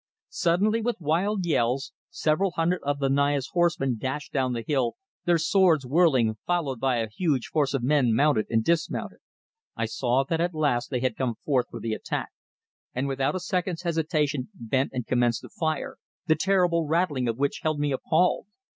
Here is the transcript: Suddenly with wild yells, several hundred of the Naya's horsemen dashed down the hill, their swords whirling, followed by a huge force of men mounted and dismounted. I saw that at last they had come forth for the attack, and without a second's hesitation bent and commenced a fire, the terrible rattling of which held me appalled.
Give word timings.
Suddenly 0.29 0.81
with 0.81 0.99
wild 0.99 1.45
yells, 1.45 1.91
several 2.09 2.53
hundred 2.53 2.81
of 2.81 2.97
the 2.97 3.07
Naya's 3.07 3.49
horsemen 3.53 3.99
dashed 3.99 4.33
down 4.33 4.53
the 4.53 4.63
hill, 4.67 4.95
their 5.25 5.37
swords 5.37 5.85
whirling, 5.85 6.37
followed 6.47 6.79
by 6.79 6.97
a 6.97 7.07
huge 7.09 7.45
force 7.45 7.75
of 7.75 7.83
men 7.83 8.11
mounted 8.15 8.47
and 8.49 8.63
dismounted. 8.63 9.19
I 9.75 9.85
saw 9.85 10.23
that 10.23 10.41
at 10.41 10.55
last 10.55 10.89
they 10.89 11.01
had 11.01 11.15
come 11.15 11.35
forth 11.45 11.67
for 11.69 11.79
the 11.79 11.93
attack, 11.93 12.29
and 12.95 13.07
without 13.07 13.35
a 13.35 13.39
second's 13.39 13.83
hesitation 13.83 14.49
bent 14.55 14.89
and 14.91 15.05
commenced 15.05 15.43
a 15.43 15.49
fire, 15.49 15.97
the 16.25 16.33
terrible 16.33 16.87
rattling 16.87 17.27
of 17.27 17.37
which 17.37 17.59
held 17.61 17.79
me 17.79 17.91
appalled. 17.91 18.47